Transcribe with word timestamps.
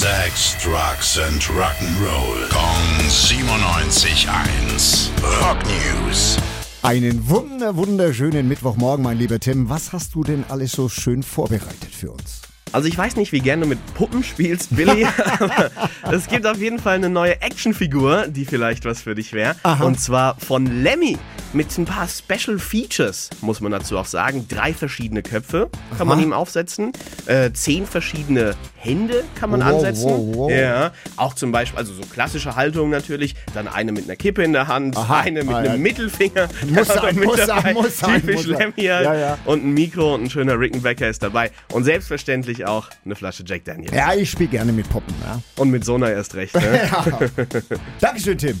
Sex, 0.00 0.56
Drugs 0.64 1.18
and 1.18 1.42
Rock'n'Roll. 1.42 2.48
Kong 2.48 3.06
97.1. 3.06 5.10
Rock 5.42 5.58
News. 5.66 6.38
Einen 6.80 7.28
wunder, 7.28 7.76
wunderschönen 7.76 8.48
Mittwochmorgen, 8.48 9.04
mein 9.04 9.18
lieber 9.18 9.38
Tim. 9.38 9.68
Was 9.68 9.92
hast 9.92 10.14
du 10.14 10.24
denn 10.24 10.44
alles 10.48 10.72
so 10.72 10.88
schön 10.88 11.22
vorbereitet 11.22 11.94
für 11.94 12.12
uns? 12.12 12.40
Also 12.72 12.88
ich 12.88 12.96
weiß 12.96 13.16
nicht, 13.16 13.32
wie 13.32 13.40
gerne 13.40 13.64
du 13.64 13.68
mit 13.68 13.78
Puppen 13.92 14.24
spielst, 14.24 14.74
Billy, 14.74 15.06
aber 15.38 15.70
es 16.10 16.28
gibt 16.28 16.46
auf 16.46 16.58
jeden 16.58 16.78
Fall 16.78 16.94
eine 16.94 17.10
neue 17.10 17.42
Actionfigur, 17.42 18.28
die 18.28 18.46
vielleicht 18.46 18.86
was 18.86 19.02
für 19.02 19.14
dich 19.14 19.34
wäre. 19.34 19.54
Und 19.80 20.00
zwar 20.00 20.40
von 20.40 20.82
Lemmy 20.82 21.18
mit 21.52 21.76
ein 21.78 21.84
paar 21.84 22.06
Special 22.08 22.58
Features, 22.58 23.30
muss 23.40 23.60
man 23.60 23.72
dazu 23.72 23.98
auch 23.98 24.06
sagen. 24.06 24.46
Drei 24.48 24.72
verschiedene 24.72 25.22
Köpfe 25.22 25.68
kann 25.98 26.06
man 26.06 26.18
Aha. 26.18 26.24
ihm 26.26 26.32
aufsetzen, 26.32 26.92
äh, 27.26 27.50
zehn 27.52 27.86
verschiedene 27.86 28.54
Hände 28.76 29.24
kann 29.34 29.50
man 29.50 29.60
Wow, 29.60 29.66
ansetzen. 29.74 30.08
wow, 30.10 30.36
wow. 30.36 30.50
Ja, 30.50 30.92
auch 31.16 31.34
zum 31.34 31.52
Beispiel, 31.52 31.78
also 31.78 31.92
so 31.92 32.02
klassische 32.02 32.56
Haltung 32.56 32.88
natürlich, 32.90 33.34
dann 33.52 33.68
eine 33.68 33.92
mit 33.92 34.04
einer 34.04 34.16
Kippe 34.16 34.42
in 34.42 34.52
der 34.52 34.68
Hand, 34.68 34.96
Aha. 34.96 35.20
eine 35.20 35.44
mit 35.44 35.54
Ah, 35.54 35.64
ja. 35.64 35.70
einem 35.72 35.82
Mittelfinger. 35.82 36.48
Muss 36.68 36.88
er 36.88 37.00
sein, 37.00 37.14
mit 37.16 37.24
muss 37.24 37.36
dabei. 37.46 37.60
sein, 37.62 37.74
muss 37.74 37.98
sein, 37.98 38.20
Typisch. 38.26 38.46
Lemmy. 38.46 38.72
Ja, 38.76 39.14
ja. 39.14 39.38
Und 39.44 39.64
ein 39.64 39.72
Mikro 39.74 40.14
und 40.14 40.24
ein 40.24 40.30
schöner 40.30 40.58
Rickenbacker 40.58 41.08
ist 41.08 41.22
dabei. 41.22 41.50
Und 41.72 41.84
selbstverständlich 41.84 42.64
auch 42.66 42.88
eine 43.04 43.16
Flasche 43.16 43.42
Jack 43.46 43.64
Daniels. 43.64 43.94
Ja, 43.94 44.14
ich 44.14 44.30
spiele 44.30 44.48
gerne 44.50 44.72
mit 44.72 44.88
Poppen. 44.88 45.14
Ja. 45.24 45.40
Und 45.56 45.70
mit 45.70 45.84
Sona 45.84 46.10
erst 46.10 46.34
recht. 46.34 46.54
Ne? 46.54 46.62
Dankeschön, 48.00 48.38
Tim. 48.38 48.60